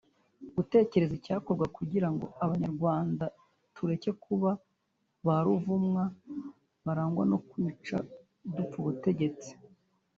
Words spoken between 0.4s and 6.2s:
gutekereza icyakorwa kugirango abanyarwanda tureke kuba ba ruvumwa